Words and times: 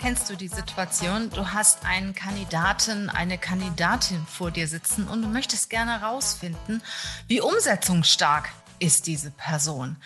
Kennst 0.00 0.30
du 0.30 0.34
die 0.34 0.48
Situation? 0.48 1.28
Du 1.28 1.52
hast 1.52 1.84
einen 1.84 2.14
Kandidaten, 2.14 3.10
eine 3.10 3.36
Kandidatin 3.36 4.26
vor 4.26 4.50
dir 4.50 4.66
sitzen 4.66 5.06
und 5.06 5.20
du 5.20 5.28
möchtest 5.28 5.68
gerne 5.68 6.00
herausfinden, 6.00 6.80
wie 7.28 7.42
umsetzungsstark 7.42 8.48
ist 8.78 9.06
diese 9.06 9.30
Person? 9.30 9.98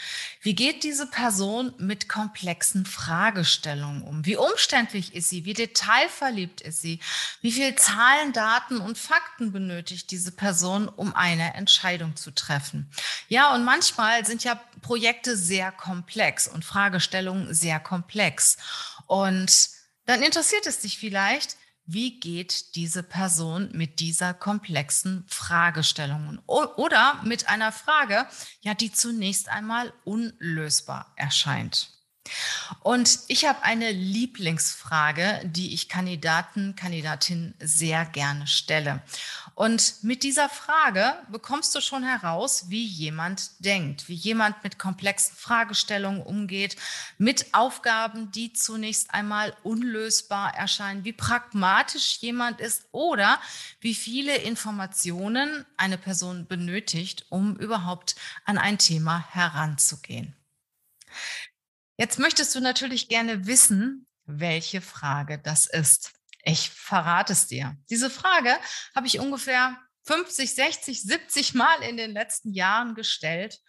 Wie 0.43 0.57
geht 0.57 0.83
diese 0.83 1.07
Person 1.07 1.73
mit 1.79 2.09
komplexen 2.09 2.87
Fragestellungen 2.87 4.03
um? 4.03 4.27
Wie 4.27 4.37
umständlich 4.37 5.15
ist 5.15 5.29
sie? 5.29 5.45
Wie 5.45 5.55
detailverliebt 5.55 6.61
ist 6.61 6.83
sie? 6.83 6.99
Wie 7.41 7.53
viel 7.53 7.77
Zahlen, 7.77 8.33
Daten 8.33 8.79
und 8.79 8.99
Fakten 8.99 9.53
benötigt 9.53 10.11
diese 10.11 10.33
Person, 10.33 10.89
um 10.89 11.15
eine 11.15 11.55
Entscheidung 11.55 12.17
zu 12.17 12.33
treffen? 12.33 12.91
Ja, 13.29 13.55
und 13.55 13.65
manchmal 13.65 14.27
sind 14.27 14.43
ja 14.43 14.61
Projekte 14.83 15.37
sehr 15.37 15.71
komplex 15.71 16.49
und 16.49 16.65
Fragestellungen 16.65 17.55
sehr 17.55 17.79
komplex. 17.79 18.57
Und 19.07 19.73
dann 20.07 20.23
interessiert 20.23 20.67
es 20.67 20.81
dich 20.81 20.99
vielleicht, 20.99 21.57
wie 21.87 22.19
geht 22.19 22.77
diese 22.77 23.03
Person 23.03 23.71
mit 23.73 24.01
dieser 24.01 24.33
komplexen 24.33 25.25
Fragestellung 25.29 26.39
oder 26.47 27.21
mit 27.25 27.49
einer 27.49 27.73
Frage, 27.73 28.27
ja, 28.63 28.75
die 28.75 28.91
zunächst 28.91 29.49
einmal 29.49 29.93
unlösbar 30.05 31.13
erscheint. 31.17 31.94
Und 32.81 33.21
ich 33.29 33.47
habe 33.47 33.63
eine 33.63 33.93
Lieblingsfrage, 33.93 35.43
die 35.45 35.75
ich 35.75 35.89
Kandidaten, 35.89 36.75
Kandidatinnen 36.75 37.55
sehr 37.61 38.05
gerne 38.07 38.47
stelle. 38.47 39.03
Und 39.55 40.03
mit 40.03 40.23
dieser 40.23 40.49
Frage 40.49 41.15
bekommst 41.31 41.75
du 41.75 41.81
schon 41.81 42.03
heraus, 42.03 42.71
wie 42.71 42.85
jemand 42.85 43.51
denkt, 43.59 44.09
wie 44.09 44.15
jemand 44.15 44.65
mit 44.65 44.79
komplexen 44.79 45.37
Fragestellungen 45.37 46.23
umgeht, 46.23 46.77
mit 47.19 47.55
Aufgaben, 47.55 48.33
die 48.33 48.53
zunächst 48.53 49.13
einmal 49.13 49.55
unlösbar 49.63 50.55
erscheinen, 50.55 51.05
wie 51.05 51.13
pragmatisch 51.13 52.19
jemand 52.21 52.61
ist 52.61 52.87
oder 52.91 53.41
wie 53.81 53.95
viele 53.95 54.37
Informationen 54.39 55.65
eine 55.77 55.99
Person 55.99 56.47
benötigt, 56.47 57.27
um 57.29 57.57
überhaupt 57.57 58.17
an 58.45 58.59
ein 58.59 58.79
Thema 58.79 59.25
heranzugehen. 59.31 60.35
Jetzt 61.97 62.19
möchtest 62.19 62.55
du 62.55 62.61
natürlich 62.61 63.09
gerne 63.09 63.47
wissen, 63.47 64.07
welche 64.27 64.81
Frage 64.81 65.39
das 65.39 65.67
ist. 65.67 66.13
Ich 66.43 66.71
verrate 66.71 67.33
es 67.33 67.47
dir. 67.47 67.77
Diese 67.89 68.11
Frage 68.11 68.57
habe 68.95 69.07
ich 69.07 69.19
ungefähr 69.19 69.79
50, 70.05 70.55
60, 70.55 71.03
70 71.03 71.55
Mal 71.55 71.83
in 71.83 71.97
den 71.97 72.13
letzten 72.13 72.53
Jahren 72.53 72.95
gestellt 72.95 73.61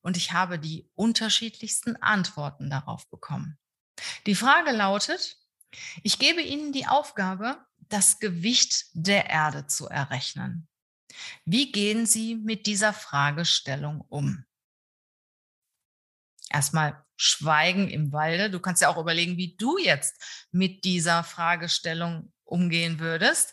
und 0.00 0.16
ich 0.16 0.32
habe 0.32 0.58
die 0.58 0.88
unterschiedlichsten 0.94 1.96
Antworten 1.96 2.68
darauf 2.68 3.08
bekommen. 3.08 3.58
Die 4.26 4.34
Frage 4.34 4.72
lautet, 4.72 5.36
ich 6.02 6.18
gebe 6.18 6.42
Ihnen 6.42 6.72
die 6.72 6.86
Aufgabe, 6.86 7.64
das 7.88 8.18
Gewicht 8.18 8.86
der 8.92 9.30
Erde 9.30 9.66
zu 9.66 9.88
errechnen. 9.88 10.68
Wie 11.44 11.72
gehen 11.72 12.06
Sie 12.06 12.36
mit 12.36 12.66
dieser 12.66 12.92
Fragestellung 12.92 14.02
um? 14.08 14.44
Erstmal 16.50 17.04
Schweigen 17.16 17.88
im 17.88 18.12
Walde. 18.12 18.50
Du 18.50 18.60
kannst 18.60 18.80
ja 18.80 18.88
auch 18.88 18.98
überlegen, 18.98 19.36
wie 19.36 19.56
du 19.56 19.76
jetzt 19.78 20.46
mit 20.52 20.84
dieser 20.84 21.24
Fragestellung 21.24 22.32
umgehen 22.44 23.00
würdest. 23.00 23.52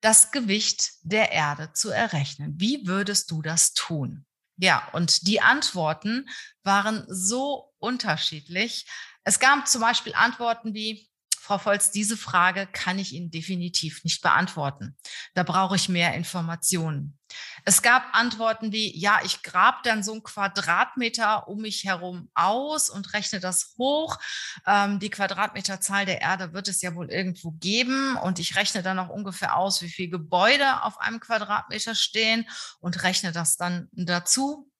Das 0.00 0.30
Gewicht 0.30 0.92
der 1.02 1.32
Erde 1.32 1.72
zu 1.72 1.90
errechnen. 1.90 2.54
Wie 2.56 2.86
würdest 2.86 3.30
du 3.30 3.42
das 3.42 3.72
tun? 3.72 4.26
Ja, 4.56 4.88
und 4.92 5.26
die 5.26 5.40
Antworten 5.40 6.28
waren 6.62 7.04
so 7.08 7.72
unterschiedlich. 7.78 8.86
Es 9.22 9.38
gab 9.38 9.68
zum 9.68 9.80
Beispiel 9.80 10.14
Antworten 10.14 10.74
wie, 10.74 11.08
Frau 11.48 11.56
Volz, 11.56 11.90
diese 11.90 12.18
Frage 12.18 12.66
kann 12.66 12.98
ich 12.98 13.14
Ihnen 13.14 13.30
definitiv 13.30 14.04
nicht 14.04 14.20
beantworten. 14.20 14.98
Da 15.32 15.44
brauche 15.44 15.76
ich 15.76 15.88
mehr 15.88 16.12
Informationen. 16.12 17.18
Es 17.64 17.80
gab 17.80 18.14
Antworten 18.14 18.70
wie, 18.70 18.94
ja, 18.94 19.20
ich 19.24 19.42
grab 19.42 19.82
dann 19.82 20.02
so 20.02 20.12
ein 20.12 20.22
Quadratmeter 20.22 21.48
um 21.48 21.62
mich 21.62 21.84
herum 21.84 22.30
aus 22.34 22.90
und 22.90 23.14
rechne 23.14 23.40
das 23.40 23.74
hoch. 23.78 24.18
Ähm, 24.66 24.98
die 24.98 25.08
Quadratmeterzahl 25.08 26.04
der 26.04 26.20
Erde 26.20 26.52
wird 26.52 26.68
es 26.68 26.82
ja 26.82 26.94
wohl 26.94 27.10
irgendwo 27.10 27.52
geben 27.52 28.18
und 28.18 28.38
ich 28.38 28.54
rechne 28.56 28.82
dann 28.82 28.98
auch 28.98 29.08
ungefähr 29.08 29.56
aus, 29.56 29.80
wie 29.80 29.88
viele 29.88 30.10
Gebäude 30.10 30.82
auf 30.82 31.00
einem 31.00 31.18
Quadratmeter 31.18 31.94
stehen 31.94 32.46
und 32.78 33.04
rechne 33.04 33.32
das 33.32 33.56
dann 33.56 33.88
dazu 33.92 34.70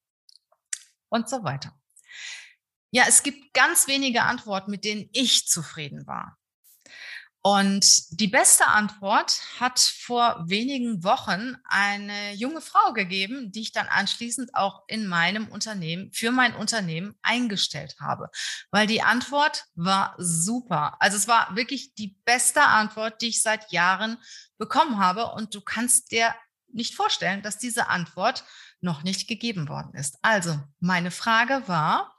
und 1.09 1.31
so 1.31 1.45
weiter. 1.45 1.73
Ja, 2.91 3.05
es 3.09 3.23
gibt 3.23 3.55
ganz 3.55 3.87
wenige 3.87 4.25
Antworten, 4.25 4.71
mit 4.71 4.85
denen 4.85 5.09
ich 5.15 5.47
zufrieden 5.47 6.07
war. 6.07 6.38
Und 7.43 8.21
die 8.21 8.27
beste 8.27 8.67
Antwort 8.67 9.41
hat 9.61 9.79
vor 9.79 10.45
wenigen 10.47 11.05
Wochen 11.05 11.57
eine 11.65 12.35
junge 12.35 12.61
Frau 12.61 12.93
gegeben, 12.93 13.53
die 13.53 13.61
ich 13.61 13.73
dann 13.73 13.87
anschließend 13.87 14.55
auch 14.55 14.83
in 14.89 15.07
meinem 15.07 15.49
Unternehmen, 15.49 16.13
für 16.13 16.33
mein 16.33 16.55
Unternehmen 16.55 17.15
eingestellt 17.23 17.95
habe. 18.01 18.29
Weil 18.71 18.87
die 18.87 19.03
Antwort 19.03 19.65
war 19.77 20.15
super. 20.19 20.97
Also 21.01 21.17
es 21.17 21.29
war 21.29 21.55
wirklich 21.55 21.95
die 21.95 22.19
beste 22.25 22.63
Antwort, 22.63 23.23
die 23.23 23.29
ich 23.29 23.41
seit 23.41 23.71
Jahren 23.71 24.19
bekommen 24.59 24.99
habe. 24.99 25.27
Und 25.27 25.55
du 25.55 25.61
kannst 25.61 26.11
dir 26.11 26.35
nicht 26.73 26.97
vorstellen, 26.97 27.43
dass 27.43 27.59
diese 27.59 27.89
Antwort 27.89 28.45
noch 28.81 29.05
nicht 29.05 29.29
gegeben 29.29 29.69
worden 29.69 29.95
ist. 29.95 30.19
Also 30.23 30.59
meine 30.81 31.11
Frage 31.11 31.63
war, 31.67 32.18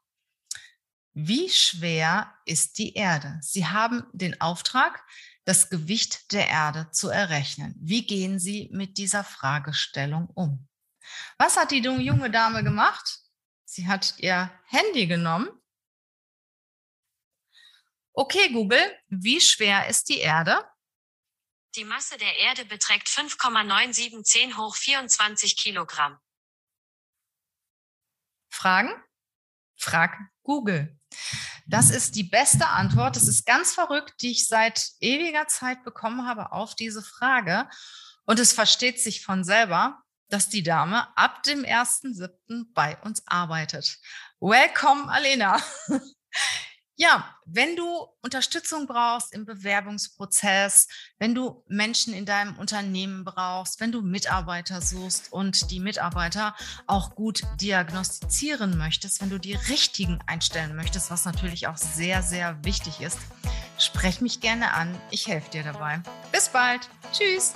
wie 1.27 1.49
schwer 1.49 2.33
ist 2.45 2.77
die 2.77 2.93
Erde? 2.93 3.39
Sie 3.41 3.65
haben 3.67 4.05
den 4.13 4.39
Auftrag, 4.41 5.03
das 5.45 5.69
Gewicht 5.69 6.31
der 6.31 6.47
Erde 6.47 6.91
zu 6.91 7.09
errechnen. 7.09 7.75
Wie 7.79 8.05
gehen 8.05 8.39
Sie 8.39 8.69
mit 8.71 8.97
dieser 8.97 9.23
Fragestellung 9.23 10.27
um? 10.35 10.67
Was 11.37 11.57
hat 11.57 11.71
die 11.71 11.81
junge 11.81 12.29
Dame 12.29 12.63
gemacht? 12.63 13.19
Sie 13.65 13.87
hat 13.87 14.15
ihr 14.17 14.51
Handy 14.65 15.07
genommen. 15.07 15.49
Okay, 18.13 18.51
Google, 18.51 18.99
wie 19.07 19.39
schwer 19.39 19.87
ist 19.87 20.09
die 20.09 20.19
Erde? 20.19 20.69
Die 21.75 21.85
Masse 21.85 22.17
der 22.17 22.35
Erde 22.37 22.65
beträgt 22.65 23.07
5,9710 23.07 24.57
hoch 24.57 24.75
24 24.75 25.55
Kilogramm. 25.55 26.19
Fragen? 28.49 28.91
Frag 29.77 30.17
Google. 30.49 30.97
Das 31.67 31.91
ist 31.91 32.15
die 32.15 32.23
beste 32.23 32.65
Antwort. 32.65 33.15
Das 33.15 33.27
ist 33.27 33.45
ganz 33.45 33.75
verrückt, 33.75 34.15
die 34.23 34.31
ich 34.31 34.47
seit 34.47 34.89
ewiger 34.99 35.45
Zeit 35.45 35.83
bekommen 35.83 36.25
habe 36.25 36.51
auf 36.51 36.73
diese 36.73 37.03
Frage. 37.03 37.69
Und 38.25 38.39
es 38.39 38.51
versteht 38.51 38.99
sich 38.99 39.23
von 39.23 39.43
selber, 39.43 40.01
dass 40.27 40.49
die 40.49 40.63
Dame 40.63 41.15
ab 41.15 41.43
dem 41.43 41.63
1.7. 41.63 42.65
bei 42.73 42.97
uns 43.03 43.21
arbeitet. 43.27 43.99
Welcome, 44.39 45.11
Alena. 45.11 45.61
Ja, 47.01 47.33
wenn 47.45 47.77
du 47.77 48.07
Unterstützung 48.21 48.85
brauchst 48.85 49.33
im 49.33 49.45
Bewerbungsprozess, 49.45 50.89
wenn 51.17 51.33
du 51.33 51.63
Menschen 51.69 52.13
in 52.13 52.25
deinem 52.25 52.57
Unternehmen 52.57 53.23
brauchst, 53.23 53.79
wenn 53.79 53.93
du 53.93 54.01
Mitarbeiter 54.01 54.81
suchst 54.81 55.31
und 55.31 55.71
die 55.71 55.79
Mitarbeiter 55.79 56.57
auch 56.87 57.15
gut 57.15 57.43
diagnostizieren 57.61 58.77
möchtest, 58.77 59.21
wenn 59.21 59.29
du 59.29 59.39
die 59.39 59.55
richtigen 59.55 60.19
einstellen 60.27 60.75
möchtest, 60.75 61.09
was 61.09 61.23
natürlich 61.23 61.67
auch 61.67 61.77
sehr, 61.77 62.21
sehr 62.21 62.65
wichtig 62.65 62.99
ist, 62.99 63.19
sprech 63.77 64.19
mich 64.19 64.41
gerne 64.41 64.73
an. 64.73 64.93
Ich 65.09 65.25
helfe 65.25 65.51
dir 65.51 65.63
dabei. 65.63 66.01
Bis 66.33 66.49
bald. 66.49 66.89
Tschüss. 67.13 67.53